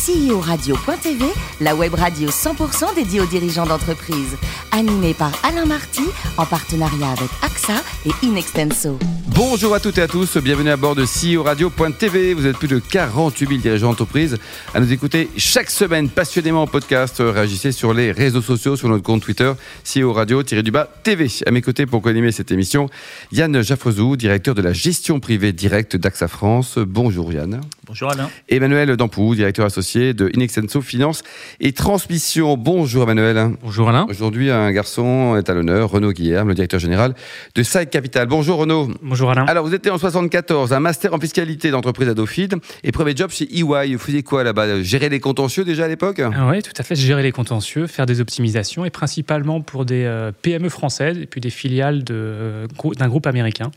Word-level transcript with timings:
CEO-radio.tv, 0.00 1.26
la 1.60 1.74
web 1.74 1.92
radio 1.92 2.30
100% 2.30 2.94
dédiée 2.94 3.20
aux 3.20 3.26
dirigeants 3.26 3.66
d'entreprise. 3.66 4.38
Animée 4.72 5.12
par 5.12 5.32
Alain 5.44 5.66
Marty, 5.66 6.04
en 6.38 6.46
partenariat 6.46 7.10
avec 7.10 7.28
AXA 7.42 7.74
et 8.06 8.26
Inextenso. 8.26 8.98
Bonjour 9.34 9.74
à 9.74 9.80
toutes 9.80 9.98
et 9.98 10.02
à 10.02 10.08
tous, 10.08 10.38
bienvenue 10.38 10.70
à 10.70 10.76
bord 10.76 10.94
de 10.94 11.04
CEO 11.04 11.42
Radio.tv. 11.42 12.32
Vous 12.32 12.46
êtes 12.46 12.56
plus 12.56 12.68
de 12.68 12.78
48 12.78 13.48
000 13.48 13.60
dirigeants 13.60 13.90
d'entreprise 13.90 14.38
à 14.74 14.80
nous 14.80 14.90
écouter 14.90 15.28
chaque 15.36 15.70
semaine 15.70 16.08
passionnément 16.08 16.62
en 16.62 16.66
podcast. 16.66 17.16
Réagissez 17.20 17.72
sur 17.72 17.92
les 17.92 18.10
réseaux 18.10 18.42
sociaux, 18.42 18.76
sur 18.76 18.88
notre 18.88 19.02
compte 19.02 19.22
Twitter, 19.22 19.52
CEO 19.84 20.14
Radio-du-bas 20.14 20.88
TV. 21.02 21.26
À 21.44 21.50
mes 21.50 21.60
côtés 21.62 21.84
pour 21.84 22.00
co-animer 22.00 22.32
cette 22.32 22.52
émission, 22.52 22.88
Yann 23.32 23.60
Jaffrezou, 23.60 24.16
directeur 24.16 24.54
de 24.54 24.62
la 24.62 24.72
gestion 24.72 25.20
privée 25.20 25.52
directe 25.52 25.96
d'AXA 25.96 26.28
France. 26.28 26.78
Bonjour 26.78 27.32
Yann. 27.32 27.60
Bonjour 27.86 28.10
Alain. 28.10 28.30
Emmanuel 28.48 28.96
Dampou, 28.96 29.34
directeur 29.34 29.66
associé 29.66 29.89
de 29.98 30.30
Inextenso 30.34 30.80
Finance 30.80 31.22
et 31.58 31.72
Transmission. 31.72 32.56
Bonjour 32.56 33.02
Emmanuel. 33.02 33.56
Bonjour 33.62 33.88
Alain. 33.88 34.06
Aujourd'hui, 34.08 34.50
un 34.50 34.70
garçon 34.70 35.36
est 35.36 35.50
à 35.50 35.54
l'honneur, 35.54 35.90
Renaud 35.90 36.12
Guillerme, 36.12 36.48
le 36.48 36.54
directeur 36.54 36.78
général 36.78 37.14
de 37.54 37.62
Side 37.62 37.90
Capital. 37.90 38.28
Bonjour 38.28 38.58
Renaud. 38.58 38.88
Bonjour 39.02 39.30
Alain. 39.30 39.44
Alors, 39.46 39.66
vous 39.66 39.74
étiez 39.74 39.90
en 39.90 39.98
74, 39.98 40.72
un 40.72 40.80
master 40.80 41.12
en 41.12 41.18
fiscalité 41.18 41.70
d'entreprise 41.70 42.08
à 42.08 42.14
Dauphine 42.14 42.60
et 42.84 42.92
premier 42.92 43.16
job 43.16 43.30
chez 43.30 43.44
EY. 43.52 43.94
Vous 43.94 43.98
faisiez 43.98 44.22
quoi 44.22 44.44
là-bas? 44.44 44.82
Gérer 44.82 45.08
les 45.08 45.20
contentieux 45.20 45.64
déjà 45.64 45.86
à 45.86 45.88
l'époque? 45.88 46.20
Ah 46.20 46.48
Oui, 46.48 46.62
tout 46.62 46.72
à 46.78 46.82
fait. 46.82 46.94
Gérer 46.94 47.22
les 47.22 47.32
contentieux, 47.32 47.86
faire 47.86 48.06
des 48.06 48.20
optimisations 48.20 48.84
et 48.84 48.90
principalement 48.90 49.60
pour 49.60 49.84
des 49.84 50.04
euh, 50.04 50.30
PME 50.42 50.68
françaises 50.68 51.18
et 51.18 51.26
puis 51.26 51.40
des 51.40 51.50
filiales 51.50 52.04
euh, 52.10 52.66
d'un 52.96 53.08
groupe 53.08 53.26
américain. 53.26 53.70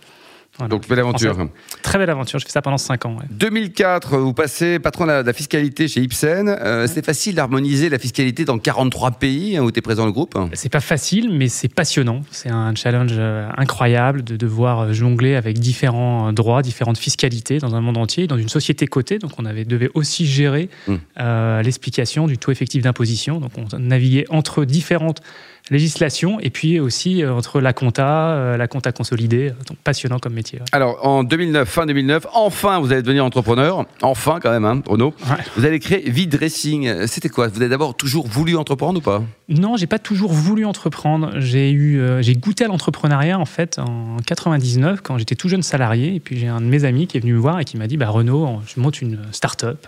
Donc, 0.70 0.88
belle 0.88 1.00
aventure. 1.00 1.36
Très 1.82 1.98
belle 1.98 2.12
aventure. 2.12 2.38
Je 2.38 2.46
fais 2.46 2.52
ça 2.52 2.62
pendant 2.62 2.78
5 2.78 3.06
ans. 3.08 3.18
2004, 3.32 4.18
vous 4.18 4.34
passez 4.34 4.78
patron 4.78 5.06
de 5.06 5.12
la, 5.12 5.34
fiscalité 5.34 5.88
chez 5.88 6.02
Ipsen. 6.02 6.48
Euh, 6.48 6.86
c'est 6.88 7.04
facile 7.04 7.36
d'harmoniser 7.36 7.90
la 7.90 7.98
fiscalité 7.98 8.46
dans 8.46 8.60
43 8.60 9.12
pays 9.12 9.58
hein, 9.58 9.64
où 9.64 9.72
tu 9.72 9.80
es 9.80 9.82
présent 9.82 10.06
le 10.06 10.12
groupe 10.12 10.38
C'est 10.54 10.72
pas 10.72 10.80
facile, 10.80 11.36
mais 11.36 11.48
c'est 11.48 11.74
passionnant. 11.74 12.22
C'est 12.30 12.50
un 12.50 12.76
challenge 12.76 13.14
euh, 13.18 13.50
incroyable 13.58 14.24
de 14.24 14.36
devoir 14.38 14.94
jongler 14.94 15.36
avec 15.36 15.58
différents 15.58 16.32
droits, 16.34 16.62
différentes 16.62 17.00
fiscalités 17.00 17.58
dans 17.58 17.74
un 17.74 17.82
monde 17.82 17.98
entier, 17.98 18.28
dans 18.28 18.38
une 18.38 18.50
société 18.50 18.86
cotée. 18.86 19.18
Donc, 19.18 19.32
on 19.40 19.46
avait, 19.46 19.66
devait 19.66 19.90
aussi 19.96 20.28
gérer 20.28 20.70
hum. 20.88 21.00
euh, 21.20 21.64
l'explication 21.64 22.28
du 22.28 22.38
taux 22.38 22.52
effectif 22.52 22.84
d'imposition. 22.84 23.40
Donc, 23.40 23.52
on 23.58 23.80
naviguait 23.80 24.26
entre 24.30 24.66
différentes 24.66 25.22
législation 25.70 26.40
et 26.40 26.50
puis 26.50 26.80
aussi 26.80 27.24
euh, 27.24 27.34
entre 27.34 27.62
la 27.62 27.74
compta, 27.74 28.32
euh, 28.32 28.58
la 28.58 28.68
compta 28.68 28.92
consolidée. 28.92 29.52
Donc 29.68 29.78
passionnant 29.84 30.20
comme 30.20 30.34
métier. 30.34 30.60
Alors 30.72 31.06
en 31.06 31.24
2009, 31.24 31.68
fin 31.68 31.86
2009, 31.86 32.28
enfin 32.34 32.80
vous 32.80 32.92
allez 32.92 33.02
devenir 33.02 33.26
entrepreneur. 33.26 33.86
Enfin 34.02 34.40
quand 34.42 34.52
même, 34.52 34.66
hein, 34.66 34.82
Renaud. 34.86 35.14
Vous 35.56 35.66
allez 35.66 35.80
créer 35.80 36.10
V-Dressing. 36.10 37.08
C'était 37.08 37.30
quoi? 37.30 37.48
Vous 37.48 37.58
avez 37.58 37.70
d'abord 37.70 37.96
toujours 37.96 38.28
voulu 38.28 38.56
entreprendre 38.56 39.00
ou 39.00 39.02
pas? 39.02 39.24
Non, 39.50 39.78
j'ai 39.78 39.88
pas 39.88 40.00
toujours 40.00 40.34
voulu 40.34 40.66
entreprendre. 40.66 41.32
J'ai 41.40 41.72
eu, 41.72 42.00
euh, 42.00 42.22
j'ai 42.22 42.36
goûté 42.36 42.66
à 42.66 42.68
l'entrepreneuriat 42.68 43.40
en 43.40 43.46
fait 43.46 43.80
en 43.80 44.18
99 44.26 45.02
quand 45.02 45.18
j'étais 45.18 45.36
tout 45.36 45.50
jeune 45.50 45.64
salarié. 45.64 46.16
Et 46.16 46.20
puis 46.20 46.38
j'ai 46.40 46.48
un 46.48 46.62
de 46.62 46.66
mes 46.66 46.84
amis 46.84 47.08
qui 47.08 47.18
est 47.18 47.22
venu 47.22 47.34
me 47.34 47.40
voir 47.40 47.60
et 47.60 47.66
qui 47.66 47.78
m'a 47.78 47.88
dit 47.88 47.98
bah 47.98 48.10
Renaud, 48.10 48.62
je 48.66 48.80
monte 48.80 49.02
une 49.02 49.20
start-up. 49.32 49.88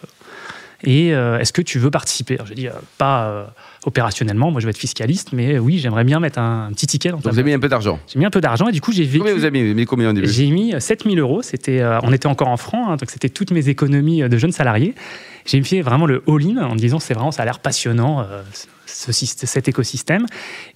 Et 0.86 1.10
est-ce 1.10 1.52
que 1.52 1.62
tu 1.62 1.80
veux 1.80 1.92
participer? 1.92 2.38
J'ai 2.46 2.56
dit 2.56 2.68
pas 2.98 3.48
opérationnellement, 3.86 4.52
moi 4.52 4.60
je 4.60 4.66
vais 4.66 4.72
être 4.72 4.78
fiscaliste, 4.78 5.30
mais 5.32 5.60
oui, 5.60 5.78
j'aimerais 5.78 6.04
bien 6.04 6.20
mettre 6.20 6.40
un, 6.40 6.72
petit 6.74 6.88
ticket. 6.88 7.10
Dans 7.10 7.18
Donc 7.18 7.34
vous 7.34 7.40
avez 7.40 7.44
mis 7.44 7.54
un 7.54 7.60
peu 7.60 7.70
d'argent 7.70 8.00
J'ai 8.12 8.20
mis 8.20 8.26
un 8.26 8.30
peu 8.30 8.42
d'argent 8.42 8.68
et 8.68 8.72
du 8.72 8.82
coup 8.82 8.92
j'ai 8.92 9.04
vécu. 9.04 9.20
Combien 9.20 9.36
vous 9.36 9.46
avez 9.46 9.74
mis, 9.74 9.86
combien 9.86 10.10
au 10.10 10.14
début? 10.14 10.28
J'ai 10.28 10.50
mis 10.50 10.74
7000 10.78 11.20
euros, 11.20 11.42
c'était, 11.42 11.82
euh, 11.82 12.00
on 12.04 12.12
était 12.12 12.28
encore 12.28 12.48
en 12.48 12.58
francs, 12.58 12.88
hein, 12.90 12.96
donc 12.98 13.10
c'était 13.12 13.30
toutes 13.30 13.52
mes 13.52 13.70
économies 13.70 14.24
euh, 14.24 14.28
de 14.28 14.38
jeunes 14.38 14.52
salariés. 14.52 14.96
J'ai 15.46 15.62
fait 15.62 15.82
vraiment 15.82 16.08
le 16.08 16.24
all-in 16.28 16.58
en 16.58 16.74
me 16.74 16.80
disant 16.80 17.00
c'est 17.00 17.14
vraiment, 17.14 17.32
ça 17.32 17.44
a 17.44 17.46
l'air 17.46 17.60
passionnant. 17.60 18.22
Euh, 18.22 18.42
ce, 18.88 19.12
cet 19.12 19.68
écosystème. 19.68 20.26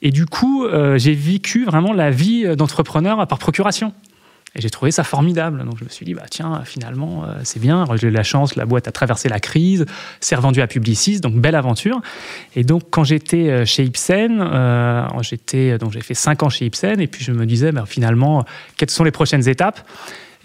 Et 0.02 0.12
du 0.12 0.26
coup, 0.26 0.66
j'ai 0.96 1.14
vécu 1.14 1.64
vraiment 1.64 1.94
la 1.94 2.12
vie 2.12 2.54
d'entrepreneur 2.58 3.26
par 3.28 3.38
procuration. 3.38 3.94
Et 4.56 4.62
j'ai 4.62 4.70
trouvé 4.70 4.92
ça 4.92 5.04
formidable. 5.04 5.64
Donc 5.64 5.78
je 5.78 5.84
me 5.84 5.90
suis 5.90 6.06
dit, 6.06 6.14
bah, 6.14 6.26
tiens, 6.30 6.62
finalement, 6.66 7.24
euh, 7.24 7.40
c'est 7.44 7.60
bien. 7.60 7.86
J'ai 7.96 8.08
eu 8.08 8.12
la 8.12 8.24
chance, 8.24 8.56
la 8.56 8.66
boîte 8.66 8.88
a 8.88 8.92
traversé 8.92 9.30
la 9.30 9.40
crise, 9.40 9.86
s'est 10.20 10.36
revendue 10.36 10.62
à 10.62 10.68
Publicis, 10.68 11.20
donc 11.20 11.36
belle 11.36 11.56
aventure. 11.56 12.02
Et 12.56 12.64
donc 12.64 12.84
quand 12.90 13.04
j'étais 13.04 13.50
euh, 13.50 13.66
chez 13.66 13.84
Ipsen, 13.84 14.40
euh, 14.42 15.08
j'étais, 15.22 15.78
donc 15.78 15.92
j'ai 15.92 16.02
fait 16.02 16.16
cinq 16.16 16.44
ans 16.44 16.50
chez 16.50 16.66
Ipsen, 16.66 17.00
et 17.00 17.08
puis 17.08 17.24
je 17.24 17.32
me 17.32 17.46
disais, 17.46 17.72
bah, 17.72 17.84
finalement, 17.86 18.44
quelles 18.78 18.90
sont 18.90 19.04
les 19.04 19.12
prochaines 19.12 19.48
étapes? 19.48 19.88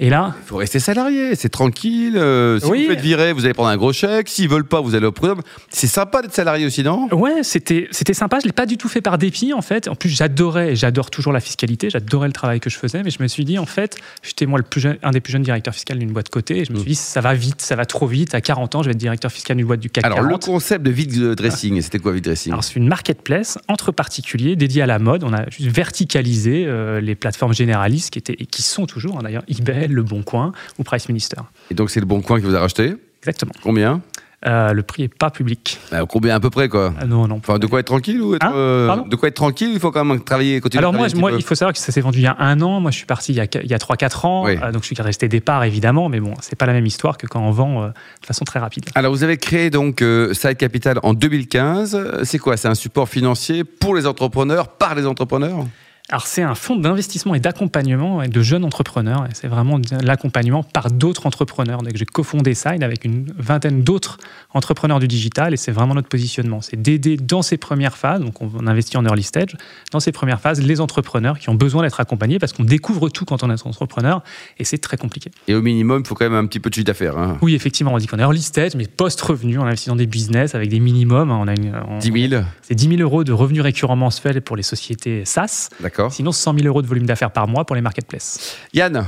Et 0.00 0.10
là. 0.10 0.34
Il 0.43 0.47
faut 0.47 0.56
rester 0.56 0.81
salarié, 0.81 1.37
c'est 1.37 1.50
tranquille. 1.50 2.16
Euh, 2.16 2.59
si 2.59 2.66
vous 2.66 2.88
faites 2.88 3.00
virer, 3.00 3.32
vous 3.32 3.44
allez 3.44 3.55
prendre 3.55 3.69
un 3.69 3.77
gros 3.77 3.93
chèque. 3.93 4.28
S'ils 4.28 4.49
veulent 4.49 4.66
pas, 4.66 4.81
vous 4.81 4.97
allez 4.97 5.06
au 5.06 5.12
prud'homme. 5.12 5.43
C'est 5.69 5.87
sympa 5.87 6.21
d'être 6.21 6.34
salarié 6.34 6.66
aussi, 6.66 6.82
non? 6.82 7.09
Ouais, 7.12 7.44
c'était, 7.44 7.88
sympa. 8.12 8.41
Je 8.41 8.47
l'ai 8.47 8.53
pas 8.53 8.66
du 8.66 8.77
tout 8.77 8.88
fait 8.88 9.00
par 9.00 9.19
dépit, 9.19 9.53
en 9.53 9.62
fait. 9.62 9.87
En 9.87 9.94
plus, 9.94 10.09
j'adorais, 10.09 10.75
j'adore 10.75 11.10
toujours 11.10 11.32
la 11.32 11.38
fiscalité, 11.38 11.91
j'adorais 11.91 12.27
le 12.27 12.32
travail 12.32 12.59
que 12.59 12.71
je 12.71 12.77
faisais, 12.77 13.05
mais 13.05 13.10
je 13.10 13.22
me 13.22 13.28
suis 13.28 13.44
dit, 13.44 13.56
en 13.56 13.66
fait, 13.66 13.97
j'étais 14.22 14.47
moi 14.47 14.59
le 14.59 14.65
plus 14.65 14.81
jeune, 14.81 14.99
un 15.05 15.12
des 15.12 15.21
plus 15.21 15.32
jeunes 15.32 15.43
directeurs 15.43 15.75
fiscaux 15.75 15.94
d'une 15.94 16.12
boîte 16.12 16.28
cotée. 16.28 16.59
Et 16.59 16.65
je 16.65 16.72
me 16.72 16.78
suis 16.78 16.87
mm. 16.87 16.88
dit, 16.88 16.94
ça 16.97 17.21
va 17.21 17.34
vite, 17.34 17.61
ça 17.61 17.76
va 17.76 17.87
trop 17.87 18.09
vite. 18.09 18.34
À 18.34 18.41
40 18.41 18.75
ans, 18.75 18.82
je 18.82 18.88
vais 18.88 18.93
être 18.93 18.99
directeur 18.99 19.31
fiscal 19.31 19.56
d'une 19.56 19.66
boîte 19.66 19.81
du 19.81 19.91
CAC 19.91 20.05
Alors, 20.05 20.22
le 20.22 20.38
concept 20.38 20.84
de 20.84 20.91
vide 20.91 21.34
dressing, 21.34 21.81
c'était 21.82 22.00
quoi 22.00 22.11
vide 22.11 22.25
dressing? 22.25 22.50
Alors, 22.50 22.65
c'est 22.65 22.75
une 22.75 22.88
marketplace 22.88 23.59
entre 23.69 23.93
particuliers 23.93 24.56
dédiée 24.56 24.82
à 24.82 24.87
la 24.87 24.99
mode. 24.99 25.22
On 25.22 25.32
a 25.32 25.49
juste 25.50 25.71
verticalisé 25.71 26.65
euh, 26.66 27.00
les 27.00 27.15
plateformes 27.15 27.55
généralistes 27.55 28.11
qui 28.11 28.19
étaient 28.19 28.37
et 28.41 28.47
qui 28.47 28.62
sont 28.62 28.87
toujours, 28.87 29.19
hein, 29.19 29.22
d'ailleurs, 29.22 29.44
eBay, 29.49 29.83
Le 29.86 30.02
Bon 30.02 30.22
Coin 30.22 30.52
ou 30.78 30.84
Price 30.84 31.08
Minister. 31.08 31.36
Et 31.70 31.74
donc 31.74 31.90
c'est 31.90 32.00
le 32.00 32.06
Bon 32.06 32.20
Coin 32.20 32.40
qui 32.40 32.46
vous 32.46 32.54
a 32.54 32.60
racheté 32.60 32.94
Exactement. 33.22 33.52
Combien? 33.62 34.02
Euh, 34.46 34.74
le 34.74 34.82
prix 34.82 35.02
n'est 35.04 35.08
pas 35.08 35.30
public. 35.30 35.80
Euh, 35.92 36.04
combien 36.04 36.34
à 36.34 36.40
peu 36.40 36.50
près 36.50 36.68
quoi? 36.68 36.92
Euh, 37.02 37.06
Non, 37.06 37.26
non. 37.26 37.36
Enfin, 37.36 37.58
de 37.58 37.66
quoi 37.66 37.80
être 37.80 37.86
tranquille 37.86 38.20
ou 38.20 38.34
être, 38.34 38.44
hein? 38.44 39.04
de 39.08 39.16
quoi 39.16 39.28
être 39.28 39.36
tranquille 39.36 39.70
Il 39.72 39.80
faut 39.80 39.90
quand 39.90 40.04
même 40.04 40.22
travailler. 40.22 40.60
Continuer 40.60 40.80
Alors 40.80 40.92
moi, 40.92 41.06
moi 41.16 41.32
il 41.32 41.42
faut 41.42 41.54
savoir 41.54 41.72
que 41.72 41.78
ça 41.78 41.92
s'est 41.92 42.02
vendu 42.02 42.18
il 42.18 42.24
y 42.24 42.26
a 42.26 42.36
un 42.38 42.60
an. 42.60 42.80
Moi, 42.80 42.90
je 42.90 42.98
suis 42.98 43.06
parti 43.06 43.32
il 43.32 43.36
y 43.36 43.40
a, 43.40 43.46
il 43.62 43.70
y 43.70 43.74
a 43.74 43.78
3-4 43.78 44.26
ans. 44.26 44.70
donc 44.70 44.82
je 44.82 44.94
suis 44.94 45.00
resté 45.00 45.28
départ 45.28 45.64
évidemment, 45.64 46.10
mais 46.10 46.20
bon, 46.20 46.34
c'est 46.42 46.56
pas 46.56 46.66
la 46.66 46.74
même 46.74 46.86
histoire 46.86 47.16
que 47.16 47.26
quand 47.26 47.40
on 47.40 47.52
vend 47.52 47.86
de 47.86 48.26
façon 48.26 48.44
très 48.44 48.58
rapide. 48.58 48.84
Alors 48.94 49.12
vous 49.12 49.22
avez 49.22 49.38
créé 49.38 49.70
donc 49.70 50.04
Side 50.32 50.56
Capital 50.58 50.98
en 51.02 51.14
2015. 51.14 52.22
C'est 52.24 52.38
quoi? 52.38 52.58
C'est 52.58 52.68
un 52.68 52.74
support 52.74 53.08
financier 53.08 53.64
pour 53.64 53.94
les 53.94 54.06
entrepreneurs, 54.06 54.68
par 54.68 54.94
les 54.94 55.06
entrepreneurs? 55.06 55.64
Alors 56.10 56.26
c'est 56.26 56.42
un 56.42 56.54
fonds 56.54 56.76
d'investissement 56.76 57.34
et 57.34 57.41
d'accompagnement 57.41 58.26
de 58.26 58.42
jeunes 58.42 58.65
entrepreneurs. 58.65 59.26
c'est 59.32 59.48
vraiment 59.48 59.81
l'accompagnement 60.03 60.62
par 60.62 60.91
d'autres 60.91 61.26
entrepreneurs. 61.26 61.82
Donc 61.82 61.97
j'ai 61.97 62.04
cofondé 62.04 62.53
Side 62.53 62.82
avec 62.82 63.06
une 63.06 63.32
vingtaine 63.38 63.82
d'autres 63.82 64.19
entrepreneurs 64.53 65.00
du 65.00 65.09
digital 65.09 65.54
et 65.54 65.56
c'est 65.56 65.72
vraiment 65.72 65.94
notre 65.94 66.09
positionnement. 66.09 66.60
C'est 66.60 66.81
d'aider 66.81 67.16
dans 67.16 67.41
ces 67.41 67.56
premières 67.56 67.97
phases, 67.97 68.20
donc 68.20 68.43
on 68.43 68.66
investit 68.66 68.98
en 68.98 69.04
early 69.06 69.22
stage, 69.22 69.56
dans 69.93 70.00
ces 70.00 70.12
premières 70.12 70.41
phases, 70.41 70.60
les 70.60 70.82
entrepreneurs 70.82 71.38
qui 71.38 71.48
ont 71.48 71.54
besoin 71.54 71.82
d'être 71.82 72.00
accompagnés 72.00 72.38
parce 72.38 72.53
qu'on 72.53 72.64
découvre 72.64 73.09
tout 73.09 73.25
quand 73.25 73.43
on 73.43 73.50
est 73.50 73.66
entrepreneur 73.66 74.22
et 74.59 74.64
c'est 74.64 74.78
très 74.78 74.98
compliqué. 74.98 75.31
Et 75.48 75.54
au 75.54 75.62
minimum, 75.62 76.03
il 76.04 76.06
faut 76.06 76.14
quand 76.14 76.28
même 76.28 76.34
un 76.34 76.47
petit 76.47 76.60
peu 76.60 76.69
de 76.69 76.75
chiffre 76.75 76.87
d'affaires. 76.87 77.16
Hein. 77.16 77.38
Oui, 77.41 77.54
effectivement, 77.54 77.94
on 77.94 77.98
dit 77.98 78.06
qu'on 78.06 78.19
est 78.19 78.22
early 78.22 78.43
stage, 78.43 78.75
mais 78.75 78.87
post-revenu, 78.87 79.59
on 79.59 79.64
investit 79.64 79.88
dans 79.88 79.97
des 79.97 80.06
business 80.06 80.54
avec 80.54 80.69
des 80.69 80.81
minimums. 80.81 81.31
On 81.31 81.48
a 81.48 81.53
une, 81.54 81.72
10 82.00 82.28
000 82.28 82.43
C'est 82.60 82.75
10 82.75 82.88
000 82.97 83.00
euros 83.00 83.25
de 83.25 83.32
revenus 83.32 83.62
récurrents 83.62 83.97
mensuels 83.97 84.43
pour 84.43 84.56
les 84.56 84.62
sociétés 84.62 85.25
SaaS. 85.25 85.70
Sinon, 86.10 86.32
100 86.32 86.55
000 86.59 86.66
euros 86.66 86.82
de 86.82 86.87
volume 86.87 87.06
d'affaires 87.06 87.31
par 87.31 87.49
mois 87.49 87.65
pour 87.65 87.77
les 87.77 87.82
marketplaces. 87.82 88.56
Yann 88.72 89.06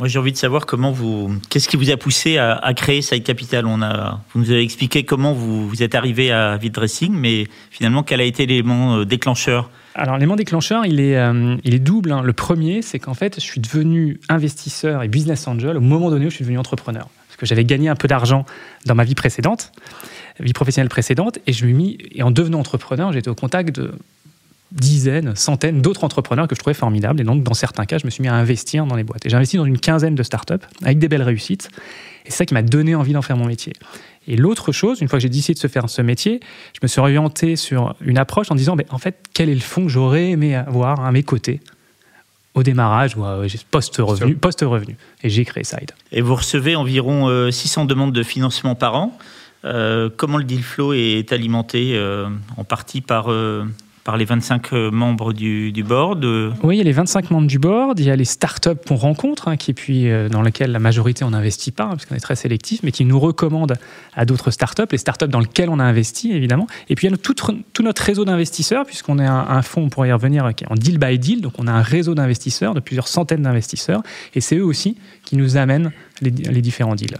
moi, 0.00 0.08
j'ai 0.08 0.18
envie 0.18 0.32
de 0.32 0.38
savoir 0.38 0.64
comment 0.64 0.92
vous, 0.92 1.30
qu'est-ce 1.50 1.68
qui 1.68 1.76
vous 1.76 1.90
a 1.90 1.96
poussé 1.98 2.38
à, 2.38 2.72
créer 2.74 3.02
Side 3.02 3.22
Capital? 3.22 3.66
On 3.66 3.82
a, 3.82 4.22
vous 4.32 4.40
nous 4.40 4.50
avez 4.50 4.62
expliqué 4.62 5.04
comment 5.04 5.34
vous, 5.34 5.68
vous 5.68 5.82
êtes 5.82 5.94
arrivé 5.94 6.32
à 6.32 6.56
Dressing, 6.56 7.12
mais 7.12 7.48
finalement, 7.70 8.02
quel 8.02 8.22
a 8.22 8.24
été 8.24 8.46
l'élément 8.46 8.96
euh, 8.96 9.04
déclencheur? 9.04 9.68
Alors 9.94 10.14
l'élément 10.14 10.36
déclencheur, 10.36 10.86
il 10.86 11.00
est, 11.00 11.18
euh, 11.18 11.54
il 11.64 11.74
est 11.74 11.80
double. 11.80 12.12
Hein. 12.12 12.22
Le 12.22 12.32
premier, 12.32 12.80
c'est 12.80 12.98
qu'en 12.98 13.12
fait, 13.12 13.34
je 13.34 13.44
suis 13.44 13.60
devenu 13.60 14.18
investisseur 14.30 15.02
et 15.02 15.08
business 15.08 15.46
angel 15.46 15.76
au 15.76 15.82
moment 15.82 16.08
donné 16.08 16.24
où 16.24 16.30
je 16.30 16.36
suis 16.36 16.44
devenu 16.44 16.58
entrepreneur. 16.58 17.06
Parce 17.28 17.36
que 17.36 17.44
j'avais 17.44 17.66
gagné 17.66 17.90
un 17.90 17.94
peu 17.94 18.08
d'argent 18.08 18.46
dans 18.86 18.94
ma 18.94 19.04
vie 19.04 19.14
précédente, 19.14 19.70
vie 20.38 20.54
professionnelle 20.54 20.88
précédente, 20.88 21.40
et 21.46 21.52
je 21.52 21.66
me 21.66 21.72
mis, 21.72 21.98
et 22.12 22.22
en 22.22 22.30
devenant 22.30 22.60
entrepreneur, 22.60 23.12
j'étais 23.12 23.28
au 23.28 23.34
contact 23.34 23.74
de 23.76 23.92
dizaines, 24.72 25.34
centaines 25.36 25.82
d'autres 25.82 26.04
entrepreneurs 26.04 26.48
que 26.48 26.54
je 26.54 26.60
trouvais 26.60 26.74
formidables. 26.74 27.20
Et 27.20 27.24
donc, 27.24 27.42
dans 27.42 27.54
certains 27.54 27.86
cas, 27.86 27.98
je 27.98 28.06
me 28.06 28.10
suis 28.10 28.22
mis 28.22 28.28
à 28.28 28.34
investir 28.34 28.86
dans 28.86 28.96
les 28.96 29.04
boîtes. 29.04 29.26
Et 29.26 29.30
j'ai 29.30 29.36
investi 29.36 29.56
dans 29.56 29.64
une 29.64 29.78
quinzaine 29.78 30.14
de 30.14 30.22
startups 30.22 30.54
avec 30.82 30.98
des 30.98 31.08
belles 31.08 31.22
réussites. 31.22 31.68
Et 32.26 32.30
c'est 32.30 32.38
ça 32.38 32.46
qui 32.46 32.54
m'a 32.54 32.62
donné 32.62 32.94
envie 32.94 33.12
d'en 33.12 33.22
faire 33.22 33.36
mon 33.36 33.46
métier. 33.46 33.72
Et 34.28 34.36
l'autre 34.36 34.72
chose, 34.72 35.00
une 35.00 35.08
fois 35.08 35.18
que 35.18 35.22
j'ai 35.22 35.28
décidé 35.28 35.54
de 35.54 35.58
se 35.58 35.66
faire 35.66 35.88
ce 35.88 36.02
métier, 36.02 36.40
je 36.74 36.78
me 36.82 36.88
suis 36.88 37.00
orienté 37.00 37.56
sur 37.56 37.94
une 38.00 38.18
approche 38.18 38.50
en 38.50 38.54
disant, 38.54 38.76
mais 38.76 38.86
en 38.90 38.98
fait, 38.98 39.16
quel 39.32 39.48
est 39.48 39.54
le 39.54 39.60
fonds 39.60 39.84
que 39.84 39.88
j'aurais 39.88 40.30
aimé 40.30 40.54
avoir 40.54 41.04
à 41.04 41.10
mes 41.10 41.22
côtés 41.22 41.60
au 42.54 42.62
démarrage 42.62 43.16
ou 43.16 43.24
post-revenu, 43.70 44.34
post-revenu. 44.34 44.96
Et 45.22 45.30
j'ai 45.30 45.44
créé 45.44 45.64
Side. 45.64 45.92
Et 46.12 46.20
vous 46.20 46.34
recevez 46.34 46.76
environ 46.76 47.50
600 47.50 47.82
euh, 47.82 47.86
demandes 47.86 48.12
de 48.12 48.22
financement 48.22 48.74
par 48.74 48.94
an. 48.94 49.16
Euh, 49.64 50.08
comment 50.16 50.38
le 50.38 50.44
deal 50.44 50.62
flow 50.62 50.92
est 50.92 51.32
alimenté 51.32 51.92
euh, 51.94 52.28
en 52.56 52.64
partie 52.64 53.00
par 53.00 53.28
par 54.04 54.16
les 54.16 54.24
25 54.24 54.72
euh, 54.72 54.90
membres 54.90 55.32
du, 55.32 55.72
board 55.86 56.24
euh. 56.24 56.52
Oui, 56.62 56.76
il 56.76 56.78
y 56.78 56.80
a 56.80 56.84
les 56.84 56.92
25 56.92 57.30
membres 57.30 57.46
du 57.46 57.58
board, 57.58 57.98
il 58.00 58.06
y 58.06 58.10
a 58.10 58.16
les 58.16 58.24
startups 58.24 58.70
qu'on 58.86 58.96
rencontre, 58.96 59.48
hein, 59.48 59.56
qui 59.56 59.74
euh, 60.08 60.28
dans 60.28 60.42
lesquelles 60.42 60.72
la 60.72 60.78
majorité 60.78 61.24
on 61.24 61.30
n'investit 61.30 61.70
pas, 61.70 61.84
hein, 61.84 61.90
parce 61.90 62.06
qu'on 62.06 62.14
est 62.14 62.20
très 62.20 62.36
sélectif, 62.36 62.80
mais 62.82 62.92
qui 62.92 63.04
nous 63.04 63.20
recommandent 63.20 63.76
à 64.14 64.24
d'autres 64.24 64.50
startups, 64.50 64.82
les 64.90 64.98
startups 64.98 65.28
dans 65.28 65.40
lesquelles 65.40 65.68
on 65.68 65.78
a 65.78 65.84
investi 65.84 66.32
évidemment. 66.32 66.66
Et 66.88 66.94
puis 66.94 67.06
il 67.06 67.10
y 67.10 67.14
a 67.14 67.16
tout, 67.16 67.34
notre 67.82 68.02
réseau 68.02 68.24
d'investisseurs, 68.24 68.84
puisqu'on 68.86 69.18
est 69.18 69.26
un, 69.26 69.62
fonds, 69.62 69.82
on 69.82 69.88
pourrait 69.88 70.08
y 70.08 70.12
revenir, 70.12 70.54
qui 70.54 70.64
est 70.64 70.70
en 70.70 70.74
deal 70.74 70.98
by 70.98 71.18
deal, 71.18 71.40
donc 71.40 71.54
on 71.58 71.66
a 71.66 71.72
un 71.72 71.82
réseau 71.82 72.14
d'investisseurs, 72.14 72.74
de 72.74 72.80
plusieurs 72.80 73.08
centaines 73.08 73.42
d'investisseurs, 73.42 74.02
et 74.34 74.40
c'est 74.40 74.56
eux 74.56 74.64
aussi 74.64 74.96
qui 75.24 75.36
nous 75.36 75.56
amènent 75.56 75.92
les 76.20 76.62
différents 76.62 76.94
deals. 76.94 77.16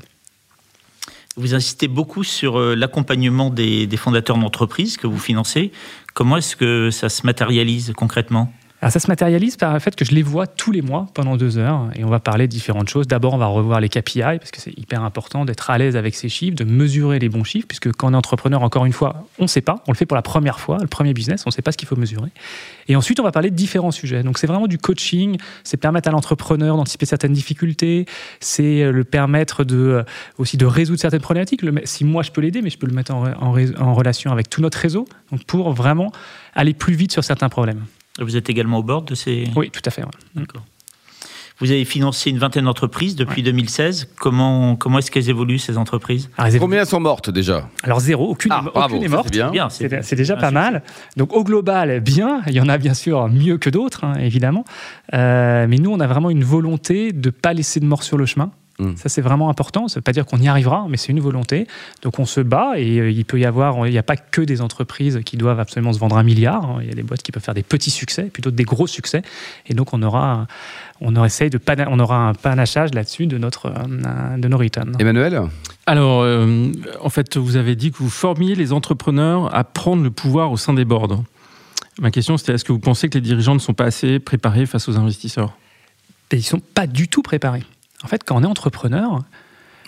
Vous 1.41 1.55
insistez 1.55 1.89
beaucoup 1.89 2.23
sur 2.23 2.61
l'accompagnement 2.61 3.49
des, 3.49 3.87
des 3.87 3.97
fondateurs 3.97 4.37
d'entreprises 4.37 4.99
que 4.99 5.07
vous 5.07 5.19
financez. 5.19 5.73
Comment 6.13 6.37
est-ce 6.37 6.55
que 6.55 6.91
ça 6.91 7.09
se 7.09 7.25
matérialise 7.25 7.95
concrètement? 7.97 8.53
Alors 8.83 8.93
ça 8.93 8.99
se 8.99 9.09
matérialise 9.09 9.57
par 9.57 9.75
le 9.75 9.79
fait 9.79 9.95
que 9.95 10.07
je 10.07 10.13
les 10.13 10.23
vois 10.23 10.47
tous 10.47 10.73
les 10.73 10.81
mois 10.81 11.07
pendant 11.13 11.37
deux 11.37 11.59
heures 11.59 11.91
et 11.97 12.05
on 12.05 12.09
va 12.09 12.19
parler 12.19 12.47
de 12.47 12.53
différentes 12.53 12.89
choses. 12.89 13.07
D'abord, 13.07 13.35
on 13.35 13.39
va 13.39 13.47
revoir 13.47 13.79
les 13.79 13.91
KPI 13.91 14.21
parce 14.23 14.51
que 14.51 14.61
c'est 14.61 14.77
hyper 14.79 15.03
important 15.05 15.45
d'être 15.45 15.69
à 15.69 15.77
l'aise 15.77 15.97
avec 15.97 16.15
ces 16.15 16.31
chiffres, 16.31 16.57
de 16.57 16.65
mesurer 16.65 17.19
les 17.19 17.29
bons 17.29 17.45
chiffres, 17.45 17.67
puisque 17.69 17.93
quand 17.93 18.09
on 18.09 18.15
est 18.15 18.17
entrepreneur, 18.17 18.63
encore 18.63 18.87
une 18.87 18.95
fois, 18.95 19.27
on 19.39 19.43
ne 19.43 19.49
sait 19.49 19.61
pas. 19.61 19.83
On 19.87 19.93
le 19.93 19.97
fait 19.97 20.07
pour 20.07 20.17
la 20.17 20.23
première 20.23 20.61
fois, 20.61 20.79
le 20.81 20.87
premier 20.87 21.13
business, 21.13 21.43
on 21.45 21.51
ne 21.51 21.53
sait 21.53 21.61
pas 21.61 21.73
ce 21.73 21.77
qu'il 21.77 21.89
faut 21.89 21.97
mesurer. 21.97 22.31
Et 22.89 22.97
ensuite, 22.97 23.21
on 23.21 23.23
va 23.23 23.33
parler 23.33 23.51
de 23.51 23.55
différents 23.55 23.91
sujets. 23.91 24.23
Donc 24.23 24.39
c'est 24.39 24.47
vraiment 24.47 24.67
du 24.67 24.79
coaching, 24.79 25.37
c'est 25.63 25.77
permettre 25.77 26.09
à 26.09 26.13
l'entrepreneur 26.13 26.79
d'anticiper 26.79 27.05
certaines 27.05 27.35
difficultés, 27.35 28.07
c'est 28.41 28.83
euh, 28.83 28.93
le 28.93 29.05
permettre 29.05 29.63
de, 29.63 29.77
euh, 29.77 30.03
aussi 30.39 30.57
de 30.57 30.65
résoudre 30.65 31.01
certaines 31.01 31.21
problématiques. 31.21 31.61
si 31.85 32.05
moi 32.05 32.23
je 32.23 32.31
peux 32.31 32.41
l'aider, 32.41 32.63
mais 32.63 32.71
je 32.71 32.79
peux 32.79 32.87
le 32.87 32.95
mettre 32.95 33.15
en, 33.15 33.53
relation 33.93 34.33
avec 34.33 34.49
tout 34.49 34.63
notre 34.63 34.79
réseau, 34.79 35.07
pour 35.47 35.73
vraiment 35.73 36.13
aller 36.55 36.73
plus 36.73 36.95
vite 36.95 37.13
sur 37.13 37.25
certains 37.25 37.51
problèmes. 37.51 37.85
Vous 38.21 38.37
êtes 38.37 38.51
également 38.51 38.79
au 38.79 38.83
bord 38.83 39.03
de 39.03 39.15
ces... 39.15 39.45
Oui, 39.57 39.71
tout 39.71 39.83
à 39.85 39.91
fait. 39.91 40.03
D'accord. 40.35 40.63
Vous 41.61 41.71
avez 41.71 41.85
financé 41.85 42.31
une 42.31 42.39
vingtaine 42.39 42.65
d'entreprises 42.65 43.17
depuis 43.17 43.43
2016. 43.43 44.09
Comment, 44.19 44.77
comment 44.77 44.99
est-ce 44.99 45.11
qu'elles 45.11 45.29
évoluent, 45.29 45.59
ces 45.59 45.77
entreprises 45.77 46.31
Combien 46.59 46.87
sont 46.87 47.01
mortes 47.01 47.29
déjà 47.29 47.69
Alors 47.83 48.01
zéro, 48.01 48.31
aucune, 48.31 48.51
ah, 48.51 48.63
n'est 48.91 49.09
morte. 49.09 49.29
C'est 49.31 49.51
bien. 49.51 49.69
C'est 49.69 50.17
déjà 50.17 50.37
pas 50.37 50.51
mal. 50.51 50.83
Donc 51.19 51.35
au 51.35 51.45
global, 51.45 52.01
bien. 52.01 52.41
Il 52.47 52.55
y 52.55 52.61
en 52.61 52.69
a 52.69 52.79
bien 52.79 52.95
sûr 52.95 53.29
mieux 53.29 53.59
que 53.59 53.69
d'autres, 53.69 54.05
hein, 54.05 54.15
évidemment. 54.19 54.65
Euh, 55.13 55.67
mais 55.69 55.77
nous, 55.77 55.93
on 55.93 56.01
a 56.01 56.07
vraiment 56.07 56.31
une 56.31 56.45
volonté 56.45 57.13
de 57.13 57.29
ne 57.29 57.31
pas 57.31 57.53
laisser 57.53 57.79
de 57.79 57.85
mort 57.85 58.05
sur 58.05 58.17
le 58.17 58.25
chemin. 58.25 58.51
Mm. 58.81 58.97
Ça, 58.97 59.09
c'est 59.09 59.21
vraiment 59.21 59.51
important. 59.51 59.89
Ça 59.89 59.95
ne 59.95 60.01
veut 60.01 60.05
pas 60.05 60.13
dire 60.13 60.27
qu'on 60.27 60.39
y 60.39 60.49
arrivera, 60.49 60.87
mais 60.89 60.97
c'est 60.97 61.13
une 61.13 61.21
volonté. 61.21 61.67
Donc, 62.03 62.19
on 62.19 62.25
se 62.25 62.41
bat 62.41 62.79
et 62.79 62.99
euh, 62.99 63.11
il 63.11 63.25
peut 63.25 63.39
y 63.39 63.45
avoir, 63.45 63.87
il 63.87 63.93
n'y 63.93 63.99
a 63.99 64.03
pas 64.03 64.17
que 64.17 64.41
des 64.41 64.63
entreprises 64.63 65.21
qui 65.25 65.37
doivent 65.37 65.61
absolument 65.61 65.93
se 65.93 65.99
vendre 65.99 66.17
un 66.17 66.23
milliard. 66.23 66.65
Hein. 66.65 66.79
Il 66.81 66.89
y 66.89 66.91
a 66.91 66.95
des 66.95 67.03
boîtes 67.03 67.23
qui 67.23 67.31
peuvent 67.31 67.43
faire 67.43 67.55
des 67.55 67.63
petits 67.63 67.91
succès, 67.91 68.25
plutôt 68.25 68.51
des 68.51 68.65
gros 68.65 68.87
succès. 68.87 69.23
Et 69.67 69.75
donc, 69.75 69.93
on 69.93 70.03
aura, 70.03 70.47
on 71.01 71.15
aura, 71.15 71.29
de, 71.29 71.89
on 71.89 71.99
aura 72.01 72.29
un 72.29 72.35
panachage 72.35 72.95
là-dessus 72.95 73.27
de, 73.27 73.39
notre, 73.39 73.67
euh, 73.67 74.37
de 74.39 74.49
nos 74.49 74.59
returns. 74.59 74.97
Emmanuel? 74.99 75.43
Alors, 75.87 76.23
euh, 76.23 76.73
en 77.03 77.11
fait, 77.11 77.37
vous 77.37 77.57
avez 77.57 77.77
dit 77.77 77.91
que 77.91 77.99
vous 77.99 78.11
formiez 78.11 78.55
les 78.55 78.73
entrepreneurs 78.73 79.55
à 79.55 79.65
prendre 79.65 80.03
le 80.03 80.11
pouvoir 80.11 80.51
au 80.53 80.57
sein 80.57 80.73
des 80.73 80.85
boards. 80.85 81.23
Ma 82.01 82.11
question, 82.11 82.39
c'était 82.39 82.55
est-ce 82.55 82.65
que 82.65 82.73
vous 82.73 82.79
pensez 82.79 83.11
que 83.11 83.15
les 83.19 83.21
dirigeants 83.21 83.55
ne 83.55 83.59
sont 83.59 83.75
pas 83.75 83.85
assez 83.85 84.19
préparés 84.19 84.65
face 84.65 84.89
aux 84.89 84.97
investisseurs? 84.97 85.53
Ils 86.33 86.39
ne 86.39 86.43
sont 86.43 86.61
pas 86.61 86.87
du 86.87 87.09
tout 87.09 87.23
préparés. 87.23 87.65
En 88.03 88.09
fait, 88.09 88.25
quand 88.25 88.37
on 88.37 88.43
est 88.43 88.47
entrepreneur, 88.47 89.21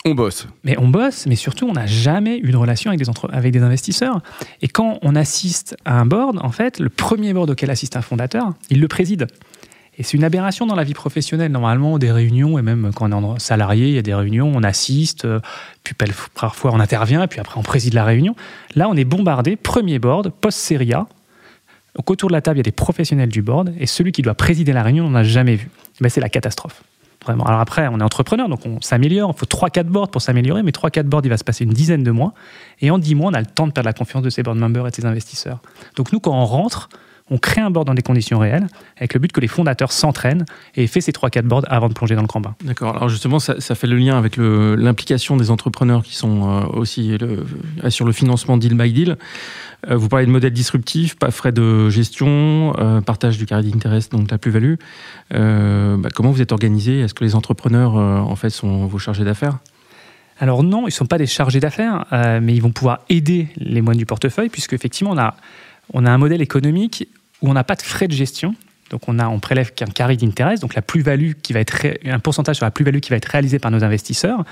on 0.05 0.15
bosse. 0.15 0.47
Mais 0.65 0.77
on 0.77 0.89
bosse, 0.89 1.27
mais 1.27 1.37
surtout, 1.37 1.65
on 1.65 1.73
n'a 1.73 1.85
jamais 1.85 2.37
eu 2.39 2.51
de 2.51 2.57
relation 2.57 2.91
avec 2.91 3.01
des, 3.01 3.09
avec 3.31 3.53
des 3.53 3.61
investisseurs. 3.61 4.19
Et 4.61 4.67
quand 4.67 4.99
on 5.01 5.15
assiste 5.15 5.77
à 5.85 5.97
un 5.97 6.05
board, 6.05 6.39
en 6.43 6.51
fait, 6.51 6.79
le 6.79 6.89
premier 6.89 7.33
board 7.33 7.49
auquel 7.49 7.71
assiste 7.71 7.95
un 7.95 8.01
fondateur, 8.01 8.53
il 8.69 8.81
le 8.81 8.87
préside. 8.89 9.27
Et 9.97 10.03
c'est 10.03 10.17
une 10.17 10.25
aberration 10.25 10.65
dans 10.65 10.75
la 10.75 10.83
vie 10.83 10.93
professionnelle. 10.93 11.51
Normalement, 11.53 11.99
des 11.99 12.11
réunions, 12.11 12.59
et 12.59 12.61
même 12.61 12.91
quand 12.93 13.13
on 13.13 13.35
est 13.35 13.39
salarié, 13.39 13.87
il 13.87 13.93
y 13.93 13.97
a 13.97 14.01
des 14.01 14.13
réunions, 14.13 14.51
on 14.53 14.63
assiste, 14.63 15.25
puis 15.83 15.95
parfois 16.33 16.71
on 16.73 16.81
intervient, 16.81 17.25
puis 17.27 17.39
après 17.39 17.57
on 17.57 17.63
préside 17.63 17.93
la 17.93 18.03
réunion. 18.03 18.35
Là, 18.75 18.89
on 18.89 18.95
est 18.95 19.05
bombardé, 19.05 19.55
premier 19.55 19.99
board, 19.99 20.31
post-série 20.41 20.93
A. 20.93 21.07
Donc 21.95 22.09
autour 22.09 22.29
de 22.29 22.33
la 22.33 22.41
table, 22.41 22.57
il 22.57 22.59
y 22.59 22.61
a 22.61 22.63
des 22.63 22.71
professionnels 22.71 23.29
du 23.29 23.43
board, 23.43 23.71
et 23.79 23.85
celui 23.85 24.11
qui 24.11 24.23
doit 24.23 24.33
présider 24.33 24.73
la 24.73 24.83
réunion, 24.83 25.05
on 25.05 25.11
n'a 25.11 25.23
jamais 25.23 25.55
vu. 25.55 25.69
Ben, 26.01 26.09
c'est 26.09 26.21
la 26.21 26.29
catastrophe. 26.29 26.83
Alors 27.27 27.59
après, 27.59 27.87
on 27.87 27.99
est 27.99 28.03
entrepreneur, 28.03 28.49
donc 28.49 28.65
on 28.65 28.81
s'améliore. 28.81 29.33
Il 29.35 29.39
faut 29.39 29.45
3-4 29.45 29.83
boards 29.83 30.09
pour 30.09 30.21
s'améliorer, 30.21 30.63
mais 30.63 30.71
3-4 30.71 31.03
boards, 31.03 31.21
il 31.23 31.29
va 31.29 31.37
se 31.37 31.43
passer 31.43 31.63
une 31.63 31.73
dizaine 31.73 32.03
de 32.03 32.11
mois. 32.11 32.33
Et 32.81 32.91
en 32.91 32.97
10 32.97 33.15
mois, 33.15 33.31
on 33.31 33.33
a 33.33 33.39
le 33.39 33.45
temps 33.45 33.67
de 33.67 33.71
perdre 33.71 33.87
la 33.87 33.93
confiance 33.93 34.23
de 34.23 34.29
ses 34.29 34.43
board 34.43 34.57
members 34.57 34.87
et 34.87 34.89
de 34.89 34.95
ses 34.95 35.05
investisseurs. 35.05 35.59
Donc 35.95 36.11
nous, 36.11 36.19
quand 36.19 36.33
on 36.33 36.45
rentre, 36.45 36.89
on 37.29 37.37
crée 37.37 37.61
un 37.61 37.71
board 37.71 37.87
dans 37.87 37.93
des 37.93 38.01
conditions 38.01 38.39
réelles, 38.39 38.67
avec 38.97 39.13
le 39.13 39.19
but 39.19 39.31
que 39.31 39.39
les 39.39 39.47
fondateurs 39.47 39.91
s'entraînent 39.91 40.45
et 40.75 40.87
fait 40.87 41.01
ces 41.01 41.11
3-4 41.11 41.43
boards 41.43 41.65
avant 41.67 41.87
de 41.87 41.93
plonger 41.93 42.15
dans 42.15 42.21
le 42.21 42.27
grand 42.27 42.41
bain. 42.41 42.55
D'accord. 42.63 42.95
Alors 42.95 43.09
justement, 43.09 43.39
ça, 43.39 43.55
fait 43.75 43.87
le 43.87 43.97
lien 43.97 44.17
avec 44.17 44.37
l'implication 44.37 45.37
des 45.37 45.49
entrepreneurs 45.49 46.03
qui 46.03 46.15
sont 46.15 46.49
euh, 46.49 46.65
aussi 46.73 47.17
le, 47.17 47.45
sur 47.89 48.05
le 48.05 48.11
financement 48.11 48.57
deal 48.57 48.75
by 48.75 48.91
deal. 48.91 49.17
Euh, 49.89 49.97
vous 49.97 50.09
parlez 50.09 50.25
de 50.25 50.31
modèle 50.31 50.53
disruptif, 50.53 51.15
pas 51.15 51.31
frais 51.31 51.51
de 51.51 51.89
gestion, 51.89 52.73
euh, 52.77 53.01
partage 53.01 53.37
du 53.37 53.45
carré 53.45 53.63
d'intérêt, 53.63 53.99
donc 54.11 54.31
la 54.31 54.37
plus-value. 54.37 54.75
Euh, 55.33 55.97
bah, 55.97 56.09
comment 56.13 56.31
vous 56.31 56.41
êtes 56.41 56.51
organisé? 56.51 56.99
Est-ce 57.01 57.13
que 57.13 57.23
les 57.23 57.35
entrepreneurs, 57.35 57.95
en 57.95 58.35
fait, 58.35 58.49
sont 58.49 58.85
vos 58.85 58.99
chargés 58.99 59.23
d'affaires? 59.23 59.59
Alors 60.39 60.63
non, 60.63 60.81
ils 60.81 60.85
ne 60.85 60.91
sont 60.91 61.05
pas 61.05 61.17
des 61.17 61.27
chargés 61.27 61.59
d'affaires, 61.59 62.05
mais 62.41 62.55
ils 62.55 62.61
vont 62.61 62.71
pouvoir 62.71 63.01
aider 63.09 63.49
les 63.57 63.81
moines 63.81 63.97
du 63.97 64.05
portefeuille, 64.05 64.49
puisque 64.49 64.73
effectivement, 64.73 65.11
on 65.11 65.17
a, 65.17 65.35
on 65.93 66.05
a 66.05 66.11
un 66.11 66.17
modèle 66.17 66.41
économique 66.41 67.07
où 67.41 67.49
on 67.49 67.53
n'a 67.53 67.63
pas 67.63 67.75
de 67.75 67.81
frais 67.81 68.07
de 68.07 68.13
gestion. 68.13 68.55
Donc 68.89 69.07
on, 69.07 69.17
a, 69.19 69.27
on 69.27 69.39
prélève 69.39 69.73
qu'un 69.73 69.87
carré 69.87 70.17
d'intérêt, 70.17 70.57
donc 70.57 70.75
la 70.75 70.81
plus-value 70.81 71.31
qui 71.41 71.53
va 71.53 71.59
être 71.59 71.87
un 72.05 72.19
pourcentage 72.19 72.57
sur 72.57 72.65
la 72.65 72.71
plus-value 72.71 72.99
qui 72.99 73.09
va 73.09 73.15
être 73.15 73.25
réalisée 73.25 73.59
par 73.59 73.71
nos 73.71 73.83
investisseurs. 73.83 74.43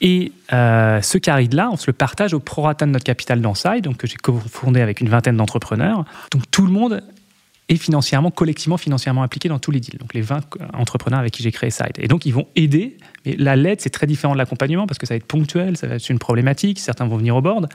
Et 0.00 0.32
euh, 0.52 1.00
ce 1.00 1.16
carry-là, 1.16 1.70
on 1.70 1.76
se 1.76 1.86
le 1.86 1.92
partage 1.92 2.34
au 2.34 2.40
prorata 2.40 2.86
de 2.86 2.90
notre 2.90 3.04
capital 3.04 3.40
d'Ansai, 3.40 3.80
donc 3.80 3.98
que 3.98 4.08
j'ai 4.08 4.16
cofondé 4.16 4.80
avec 4.80 5.00
une 5.00 5.08
vingtaine 5.08 5.36
d'entrepreneurs. 5.36 6.04
Donc 6.32 6.42
tout 6.50 6.66
le 6.66 6.72
monde 6.72 7.04
est 7.68 7.76
financièrement, 7.76 8.32
collectivement 8.32 8.76
financièrement 8.76 9.22
impliqué 9.22 9.48
dans 9.48 9.60
tous 9.60 9.70
les 9.70 9.78
deals. 9.78 9.98
Donc 9.98 10.12
les 10.12 10.20
20 10.20 10.40
entrepreneurs 10.74 11.20
avec 11.20 11.32
qui 11.32 11.44
j'ai 11.44 11.52
créé 11.52 11.70
Side. 11.70 11.92
Et 11.98 12.08
donc 12.08 12.26
ils 12.26 12.34
vont 12.34 12.48
aider. 12.56 12.96
Mais 13.24 13.36
la 13.38 13.54
lettre, 13.54 13.82
c'est 13.84 13.90
très 13.90 14.08
différent 14.08 14.32
de 14.32 14.38
l'accompagnement 14.38 14.88
parce 14.88 14.98
que 14.98 15.06
ça 15.06 15.14
va 15.14 15.18
être 15.18 15.26
ponctuel, 15.26 15.76
ça 15.76 15.86
va 15.86 15.94
être 15.94 16.08
une 16.10 16.18
problématique. 16.18 16.80
Certains 16.80 17.06
vont 17.06 17.16
venir 17.16 17.36
au 17.36 17.40
board. 17.40 17.68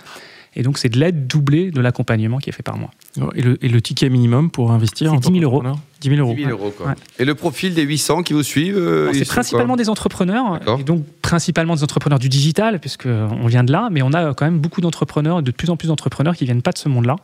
Et 0.58 0.64
donc, 0.64 0.80
c'est 0.80 0.90
de 0.90 1.00
l'aide 1.00 1.28
doublée 1.28 1.70
de 1.70 1.80
l'accompagnement 1.80 2.40
qui 2.40 2.50
est 2.50 2.54
fait 2.54 2.64
par 2.64 2.78
mois. 2.78 2.90
Et 3.36 3.42
le, 3.44 3.82
ticket 3.82 4.10
minimum 4.10 4.50
pour 4.50 4.72
investir 4.72 5.12
C'est 5.14 5.32
10 5.32 5.40
000 5.40 5.44
euros. 5.44 5.64
10 6.02 6.10
000 6.10 6.20
euros. 6.20 6.34
10 6.34 6.44
000 6.46 6.52
euros 6.52 6.74
Et 7.20 7.26
le 7.26 7.36
profil 7.36 7.76
des 7.76 7.84
800 7.84 8.24
qui 8.24 8.34
vous 8.34 8.42
suivent 8.42 8.76
euh, 8.76 9.14
C'est 9.14 9.26
principalement 9.26 9.76
des 9.76 9.88
entrepreneurs, 9.88 10.60
et 10.80 10.84
donc 10.84 11.06
principalement 11.22 11.76
des 11.76 11.84
entrepreneurs 11.84 12.18
du 12.18 12.28
digital, 12.28 12.80
puisqu'on 12.80 13.46
vient 13.46 13.64
de 13.64 13.72
là, 13.72 13.90
mais 13.92 14.02
on 14.02 14.14
a 14.14 14.34
quand 14.34 14.46
même 14.46 14.58
beaucoup 14.58 14.82
d'entrepreneurs, 14.82 15.44
de 15.44 15.52
plus 15.52 15.70
en 15.70 15.78
plus 15.78 15.90
d'entrepreneurs 15.90 16.36
qui 16.36 16.46
viennent 16.46 16.64
pas 16.64 16.72
de 16.72 16.80
ce 16.80 16.90
monde-là 16.90 17.18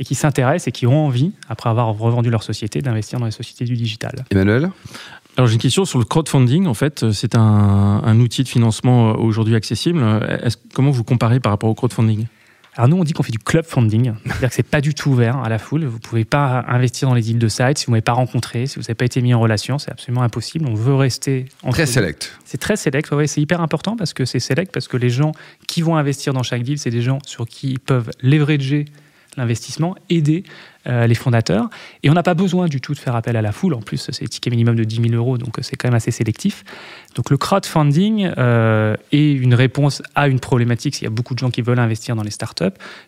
et 0.00 0.04
qui 0.04 0.16
s'intéressent 0.16 0.66
et 0.66 0.72
qui 0.72 0.88
ont 0.88 1.06
envie, 1.06 1.30
après 1.48 1.70
avoir 1.70 1.96
revendu 1.96 2.28
leur 2.28 2.42
société, 2.42 2.82
d'investir 2.82 3.20
dans 3.20 3.26
les 3.26 3.30
sociétés 3.30 3.64
du 3.64 3.76
digital. 3.76 4.24
Emmanuel 4.30 4.70
alors 5.36 5.46
j'ai 5.46 5.54
une 5.54 5.60
question 5.60 5.84
sur 5.84 6.00
le 6.00 6.04
crowdfunding. 6.04 6.66
En 6.66 6.74
fait, 6.74 7.12
c'est 7.12 7.36
un, 7.36 7.40
un, 8.04 8.20
outil 8.20 8.42
de 8.42 8.48
financement 8.48 9.10
euh, 9.10 9.14
aujourd'hui 9.14 9.54
accessible. 9.54 10.02
comment 10.74 10.90
vous 10.90 11.04
comparez 11.04 11.38
par 11.38 11.52
rapport 11.52 11.70
au 11.70 11.74
crowdfunding? 11.74 12.26
Alors 12.76 12.88
nous, 12.88 12.96
on 12.96 13.04
dit 13.04 13.12
qu'on 13.12 13.24
fait 13.24 13.32
du 13.32 13.38
club 13.38 13.64
funding, 13.64 14.12
c'est-à-dire 14.24 14.48
que 14.48 14.54
c'est 14.54 14.62
pas 14.62 14.80
du 14.80 14.94
tout 14.94 15.10
ouvert 15.10 15.38
à 15.38 15.48
la 15.48 15.58
foule. 15.58 15.84
Vous 15.84 15.98
pouvez 15.98 16.24
pas 16.24 16.64
investir 16.68 17.08
dans 17.08 17.14
les 17.14 17.30
îles 17.30 17.38
de 17.38 17.48
site 17.48 17.78
si 17.78 17.86
vous 17.86 17.92
m'avez 17.92 18.00
pas 18.00 18.12
rencontré, 18.12 18.66
si 18.66 18.76
vous 18.76 18.82
n'avez 18.82 18.94
pas 18.94 19.04
été 19.04 19.20
mis 19.22 19.34
en 19.34 19.40
relation, 19.40 19.78
c'est 19.78 19.90
absolument 19.90 20.22
impossible. 20.22 20.66
On 20.68 20.74
veut 20.74 20.94
rester 20.94 21.46
très 21.70 21.86
select. 21.86 22.38
C'est 22.44 22.58
très 22.58 22.76
select, 22.76 23.10
ouais, 23.10 23.26
c'est 23.26 23.40
hyper 23.40 23.60
important 23.60 23.96
parce 23.96 24.12
que 24.12 24.24
c'est 24.24 24.38
select 24.38 24.72
parce 24.72 24.86
que 24.86 24.96
les 24.96 25.10
gens 25.10 25.32
qui 25.66 25.82
vont 25.82 25.96
investir 25.96 26.32
dans 26.32 26.44
chaque 26.44 26.62
deal, 26.62 26.78
c'est 26.78 26.90
des 26.90 27.02
gens 27.02 27.18
sur 27.26 27.46
qui 27.46 27.72
ils 27.72 27.80
peuvent 27.80 28.10
leverager 28.22 28.84
l'investissement, 29.36 29.94
aider 30.08 30.44
euh, 30.86 31.06
les 31.06 31.14
fondateurs. 31.14 31.68
Et 32.02 32.10
on 32.10 32.14
n'a 32.14 32.22
pas 32.22 32.34
besoin 32.34 32.66
du 32.66 32.80
tout 32.80 32.94
de 32.94 32.98
faire 32.98 33.14
appel 33.14 33.36
à 33.36 33.42
la 33.42 33.52
foule. 33.52 33.74
En 33.74 33.82
plus, 33.82 34.10
c'est 34.10 34.28
ticket 34.28 34.50
minimum 34.50 34.76
de 34.76 34.84
10 34.84 35.02
000 35.02 35.14
euros, 35.14 35.38
donc 35.38 35.58
c'est 35.62 35.76
quand 35.76 35.88
même 35.88 35.96
assez 35.96 36.10
sélectif. 36.10 36.64
Donc 37.14 37.30
le 37.30 37.36
crowdfunding 37.36 38.32
euh, 38.38 38.96
est 39.12 39.32
une 39.32 39.54
réponse 39.54 40.02
à 40.14 40.28
une 40.28 40.40
problématique. 40.40 40.94
S'il 40.94 41.04
y 41.04 41.06
a 41.06 41.10
beaucoup 41.10 41.34
de 41.34 41.38
gens 41.38 41.50
qui 41.50 41.62
veulent 41.62 41.78
investir 41.78 42.16
dans 42.16 42.22
les 42.22 42.30
startups, 42.30 42.64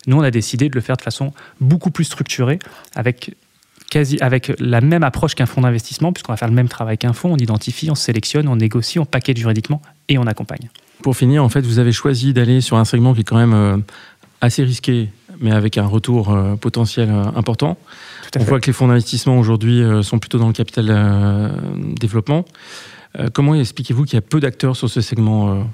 nous, 0.07 0.19
on 0.19 0.23
a 0.23 0.31
décidé 0.31 0.69
de 0.69 0.75
le 0.75 0.81
faire 0.81 0.97
de 0.97 1.03
façon 1.03 1.33
beaucoup 1.61 1.91
plus 1.91 2.05
structurée, 2.05 2.59
avec 2.95 3.35
Quasi, 3.93 4.17
avec 4.23 4.55
la 4.59 4.81
même 4.81 5.03
approche 5.03 5.35
qu'un 5.35 5.45
fonds 5.45 5.61
d'investissement, 5.61 6.15
puisqu'on 6.15 6.33
va 6.33 6.39
faire 6.39 6.49
le 6.49 6.55
même 6.55 6.69
travail 6.69 6.97
qu'un 6.97 7.13
fonds, 7.13 7.31
on 7.31 7.37
identifie, 7.37 7.91
on 7.91 7.95
sélectionne, 7.95 8.49
on 8.49 8.57
négocie, 8.57 8.99
on 8.99 9.05
paquette 9.05 9.37
juridiquement 9.37 9.83
et 10.09 10.17
on 10.17 10.27
accompagne. 10.27 10.71
Pour 11.03 11.15
finir, 11.15 11.45
en 11.45 11.51
fait, 11.51 11.61
vous 11.61 11.79
avez 11.79 11.93
choisi 11.93 12.33
d'aller 12.33 12.63
sur 12.63 12.79
un 12.79 12.87
segment 12.87 13.13
qui 13.13 13.21
est 13.21 13.25
quand 13.25 13.37
même 13.37 13.53
euh, 13.53 13.77
assez 14.41 14.65
risqué 14.65 15.11
mais 15.41 15.53
avec 15.53 15.79
un 15.79 15.87
retour 15.87 16.31
euh, 16.31 16.57
potentiel 16.57 17.11
euh, 17.11 17.25
important. 17.37 17.77
On 18.39 18.45
voit 18.45 18.61
que 18.61 18.67
les 18.67 18.73
fonds 18.73 18.89
d'investissement 18.89 19.39
aujourd'hui 19.39 19.83
euh, 19.83 20.03
sont 20.03 20.19
plutôt 20.19 20.39
dans 20.39 20.47
le 20.47 20.53
capital 20.53 21.53
développement. 22.01 22.45
comment 23.33 23.55
expliquez-vous 23.55 24.05
qu'il 24.05 24.15
y 24.15 24.19
a 24.19 24.23
peu 24.23 24.41
d'acteurs 24.41 24.77
sur 24.77 24.89
ce 24.89 25.01
segment 25.01 25.65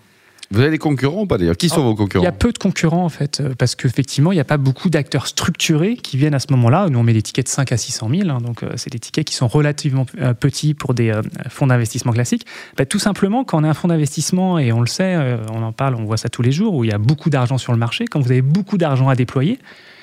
Vous 0.51 0.61
avez 0.61 0.71
des 0.71 0.79
concurrents 0.79 1.23
ou 1.23 1.27
pas 1.27 1.37
d'ailleurs? 1.37 1.59
Qui 1.59 1.69
sont 1.69 1.83
vos 1.83 1.95
concurrents? 1.95 2.23
Il 2.23 2.25
y 2.25 2.29
a 2.29 2.33
peu 2.33 2.53
de 2.53 2.59
concurrents 2.59 3.05
en 3.05 3.11
fait, 3.11 3.41
euh, 3.41 3.55
parce 3.57 3.75
qu'effectivement, 3.75 4.33
il 4.33 4.37
n'y 4.37 4.41
a 4.41 4.45
pas 4.45 4.57
beaucoup 4.57 4.89
d'acteurs 4.89 5.27
structurés 5.27 5.97
qui 5.97 6.17
viennent 6.17 6.35
à 6.35 6.39
ce 6.39 6.47
moment-là. 6.51 6.89
Nous, 6.89 6.99
on 6.99 7.03
met 7.03 7.13
des 7.13 7.21
tickets 7.21 7.47
de 7.47 7.51
5 7.51 7.71
à 7.71 7.77
600 7.77 8.09
000, 8.09 8.31
hein, 8.31 8.39
donc 8.41 8.63
euh, 8.63 8.73
c'est 8.77 8.91
des 8.91 8.99
tickets 8.99 9.27
qui 9.27 9.35
sont 9.35 9.47
relativement 9.47 10.07
euh, 10.21 10.33
petits 10.33 10.73
pour 10.73 10.95
des 10.95 11.11
euh, 11.11 11.21
fonds 11.51 11.67
d'investissement 11.67 12.13
classiques. 12.13 12.47
Bah, 12.79 12.87
tout 12.87 12.99
simplement, 12.99 13.45
quand 13.45 13.61
on 13.61 13.65
est 13.65 13.69
un 13.69 13.75
fonds 13.75 13.89
d'investissement, 13.89 14.59
et 14.59 14.73
on 14.73 14.81
le 14.81 14.87
sait, 14.87 15.17
on 15.53 15.63
en 15.63 15.73
parle, 15.73 15.95
on 15.97 16.05
voit 16.05 16.17
ça 16.17 16.31
tous 16.31 16.43
les 16.43 16.53
jours, 16.53 16.75
où 16.75 16.85
il 16.85 16.91
y 16.91 16.95
a 16.95 16.99
beaucoup 16.99 17.29
d'argent 17.29 17.59
sur 17.59 17.73
le 17.73 17.79
marché, 17.79 18.07
quand 18.07 18.21
vous 18.21 18.31
avez 18.31 18.43
beaucoup 18.43 18.79
d'argent 18.79 19.09
à 19.09 19.15
déployer, 19.15 19.59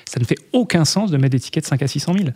ça 0.06 0.20
ne 0.20 0.25
fait 0.25 0.38
aucun 0.54 0.86
sens 0.86 1.10
de 1.10 1.18
mettre 1.18 1.32
des 1.32 1.40
tickets 1.40 1.64
de 1.64 1.70
5 1.70 1.82
à 1.82 1.88
600 1.88 2.14
000. 2.18 2.30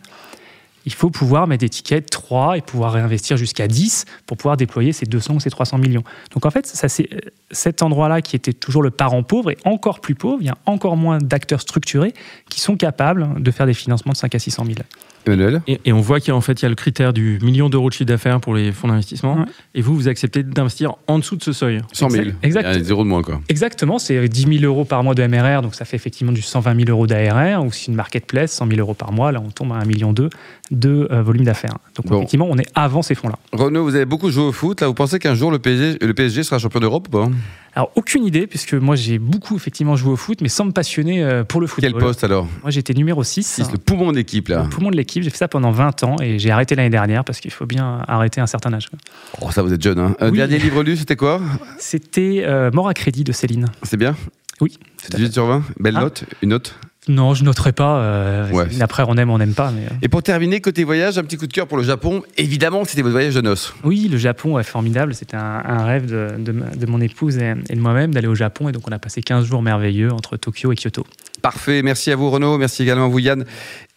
Il 0.86 0.94
faut 0.94 1.10
pouvoir 1.10 1.48
mettre 1.48 1.62
des 1.62 1.70
tickets 1.70 2.06
de 2.06 2.10
3 2.10 2.58
et 2.58 2.62
pouvoir 2.62 2.94
réinvestir 2.94 3.38
jusqu'à 3.38 3.68
10 3.68 4.06
pour 4.26 4.38
pouvoir 4.38 4.58
déployer 4.58 4.94
ces 4.94 5.06
200 5.06 5.36
ou 5.36 5.40
ces 5.40 5.50
300 5.50 5.78
millions. 5.78 6.04
Donc 6.34 6.46
en 6.46 6.52
fait, 6.52 6.66
ça, 6.66 6.88
c'est 6.90 7.14
euh, 7.14 7.20
cet 7.52 7.82
endroit-là 7.82 8.22
qui 8.22 8.36
était 8.36 8.54
toujours 8.54 8.82
le 8.82 8.92
parent 8.92 9.24
pauvre 9.24 9.52
et 9.52 9.58
encore 9.66 10.00
plus 10.00 10.16
pauvre. 10.16 10.38
Il 10.42 10.48
y 10.48 10.50
a 10.50 10.58
encore 10.66 10.98
moins 10.98 11.18
d'acteurs 11.18 11.62
structurés 11.62 12.14
qui 12.50 12.62
sont 12.62 12.78
capables 12.78 13.42
de 13.42 13.52
faire 13.52 13.66
des 13.66 13.74
financements 13.74 14.14
de 14.14 14.18
5 14.18 14.36
à 14.36 14.40
600 14.40 14.66
000. 14.66 14.78
Emmanuel 15.26 15.62
Et, 15.68 15.80
et 15.86 15.94
on 15.94 16.02
voit 16.02 16.20
qu'il 16.20 16.30
y 16.30 16.32
a 16.32 16.36
en 16.36 16.42
fait 16.42 16.62
il 16.62 16.64
y 16.64 16.66
a 16.66 16.70
le 16.70 16.76
critère 16.76 17.14
du 17.14 17.40
million 17.42 17.70
d'euros 17.70 17.90
de 17.90 17.94
chiffre 17.94 18.08
d'affaires 18.08 18.40
pour 18.40 18.56
les 18.56 18.72
fonds 18.72 18.88
d'investissement. 18.88 19.38
Ouais. 19.40 19.46
Et 19.76 19.82
vous, 19.82 19.96
vous 19.96 20.08
acceptez 20.08 20.44
d'investir 20.44 20.94
en 21.08 21.20
dessous 21.20 21.36
de 21.36 21.44
ce 21.44 21.52
seuil. 21.54 21.82
100 21.94 22.10
000. 22.10 22.26
Exact. 22.44 22.66
Il 22.72 22.78
y 22.78 22.82
a 22.82 22.84
zéro 22.84 23.04
de 23.04 23.10
moins, 23.10 23.22
quoi. 23.22 23.42
Exactement, 23.50 24.00
c'est 24.00 24.28
10 24.28 24.60
000 24.60 24.64
euros 24.64 24.86
par 24.86 25.04
mois 25.04 25.16
de 25.16 25.26
MRR, 25.26 25.62
donc 25.62 25.76
ça 25.76 25.86
fait 25.86 25.96
effectivement 25.98 26.32
du 26.32 26.42
120 26.42 26.76
000 26.86 26.90
euros 26.90 27.08
d'ARR, 27.08 27.64
ou 27.66 27.72
si 27.72 27.90
une 27.90 27.96
marketplace, 27.96 28.52
100 28.54 28.68
000 28.68 28.80
euros 28.80 28.94
par 28.94 29.12
mois, 29.12 29.32
là 29.32 29.42
on 29.46 29.50
tombe 29.50 29.72
à 29.74 29.80
1,2 29.80 29.88
million 29.88 30.14
de 30.14 30.30
euh, 31.12 31.22
volume 31.24 31.44
d'affaires. 31.46 31.78
Donc 31.96 32.08
Bon. 32.08 32.18
effectivement, 32.18 32.48
on 32.50 32.58
est 32.58 32.68
avant 32.76 33.02
ces 33.02 33.16
fonds-là. 33.16 33.38
Renaud, 33.54 33.84
vous 33.84 33.96
avez 33.96 34.06
beaucoup 34.06 34.30
joué 34.32 34.44
au 34.44 34.52
foot. 34.52 34.82
Là, 34.82 34.88
vous 34.88 34.94
pensez 34.94 35.20
qu'un 35.20 35.36
jour 35.36 35.52
le 35.52 35.60
PSG, 35.60 35.98
le 36.02 36.14
PSG 36.14 36.44
sera 36.44 36.60
champion 36.60 36.80
d'Europe 36.80 37.08
ou 37.08 37.12
pas? 37.12 37.28
Alors 37.76 37.92
aucune 37.96 38.26
idée, 38.26 38.48
puisque 38.48 38.74
moi 38.74 38.96
j'ai 38.96 39.20
beaucoup 39.20 39.56
effectivement 39.56 39.96
joué 39.96 40.12
au 40.12 40.16
foot, 40.16 40.40
mais 40.42 40.50
sans 40.50 40.66
me 40.66 40.72
passionner 40.72 41.24
euh, 41.24 41.44
pour 41.44 41.62
le 41.62 41.68
football. 41.68 41.92
Quel 41.94 42.00
poste 42.02 42.24
alors 42.24 42.48
Moi 42.62 42.72
j'étais 42.72 42.94
numéro 42.94 43.24
6. 43.24 43.44
Six, 43.46 43.72
Le 43.72 43.78
poumon 43.78 44.12
d'équipe, 44.12 44.48
là. 44.48 44.68
Tout 44.72 44.80
le 44.80 44.86
monde 44.86 44.94
de 44.94 44.98
l'équipe, 44.98 45.24
j'ai 45.24 45.30
fait 45.30 45.38
ça 45.38 45.48
pendant 45.48 45.72
20 45.72 46.04
ans 46.04 46.16
et 46.22 46.40
j'ai 46.40 46.52
arrêté 46.52 46.76
l'année 46.76 46.90
dernière 46.90 47.24
parce 47.24 47.40
qu'il 47.40 47.52
faut 47.52 47.66
bien 47.66 48.04
arrêter 48.08 48.42
un 48.42 48.48
certain 48.48 48.74
âge. 48.74 48.90
Oh, 49.42 49.52
ça, 49.52 49.62
vous 49.62 49.72
êtes 49.74 49.82
jeune, 49.84 50.00
hein. 50.00 50.16
Un 50.20 50.32
Oui. 50.32 50.38
dernier 50.38 50.58
livre 50.58 50.84
lu, 50.84 50.98
c'était 50.98 51.16
quoi? 51.16 51.42
C'était 51.78 52.44
euh, 52.46 52.72
Mort 52.72 52.88
à 52.90 52.94
crédit 52.94 53.24
de 53.24 53.32
Céline. 53.32 53.68
C'est 53.84 53.98
bien? 53.98 54.16
Oui, 54.62 54.72
tout 54.72 55.08
à 55.14 55.18
fait. 55.18 55.18
18 55.18 55.34
sur 55.34 55.46
20 55.46 55.64
Belle 55.80 55.96
Ah. 55.98 56.02
note 56.02 56.24
Une 56.42 56.50
note? 56.50 56.76
Non, 57.08 57.34
je 57.34 57.44
noterai 57.44 57.72
pas. 57.72 58.00
euh, 58.02 58.52
Ouais. 58.52 58.66
Après, 58.82 59.04
on 59.08 59.16
aime, 59.16 59.30
on 59.32 59.38
n'aime 59.38 59.54
pas. 59.54 59.72
Mais, 59.72 59.84
euh, 59.86 59.96
Et 60.02 60.10
pour 60.10 60.22
terminer, 60.22 60.62
côté 60.62 60.84
voyage, 60.84 61.18
un 61.18 61.24
petit 61.24 61.38
coup 61.38 61.48
de 61.48 61.54
cœur 61.54 61.66
pour 61.66 61.78
le 61.78 61.84
Japon. 61.84 62.22
Évidemment, 62.38 62.84
c'était 62.86 63.02
votre 63.02 63.14
voyage 63.14 63.34
de 63.36 63.42
noces. 63.42 63.74
Oui, 63.84 64.08
le 64.12 64.18
Japon 64.18 64.60
est 64.60 64.64
formidable. 64.64 65.16
C'était 65.16 65.38
un, 65.38 65.62
un 65.66 65.86
rêve 65.86 66.06
de, 66.06 66.28
de 66.38 66.52
ma- 66.52 66.66
de 66.68 66.86
mon 66.86 67.00
épouse 67.02 67.38
et, 67.38 67.54
et 67.70 67.76
de 67.76 67.80
moi-même 67.80 68.14
d'aller 68.14 68.28
au 68.28 68.36
Japon. 68.36 68.70
Et 68.70 68.74
donc, 68.74 68.84
on 68.88 68.92
a 68.92 69.00
passé 69.00 69.22
15 69.22 69.46
jours 69.46 69.62
merveilleux 69.62 70.12
entre 70.12 70.36
Tokyo 70.38 70.72
et 70.72 70.76
Kyoto. 70.76 71.06
Parfait, 71.42 71.82
merci 71.84 72.12
à 72.12 72.18
vous 72.18 72.30
Renaud, 72.30 72.58
merci 72.58 72.84
également 72.84 73.06
à 73.06 73.08
vous 73.08 73.20
Yann 73.20 73.46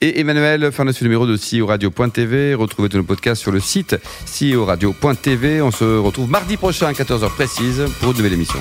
et 0.00 0.20
Emmanuel. 0.20 0.70
Fin 0.70 0.84
de 0.84 0.92
ce 0.92 1.02
numéro 1.02 1.26
de 1.26 1.36
CEO 1.36 1.66
Radio.tv. 1.66 2.54
Retrouvez 2.54 2.88
tous 2.88 2.98
nos 2.98 3.02
podcasts 3.02 3.42
sur 3.42 3.50
le 3.50 3.58
site 3.58 3.96
CEO 4.26 4.64
Radio.tv. 4.64 5.60
On 5.60 5.72
se 5.72 5.84
retrouve 5.98 6.30
mardi 6.30 6.56
prochain 6.56 6.86
à 6.86 6.92
14h 6.92 7.28
précise 7.30 7.82
pour 8.00 8.12
une 8.12 8.16
nouvelle 8.18 8.34
émission. 8.34 8.60